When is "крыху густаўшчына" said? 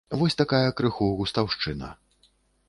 0.79-1.91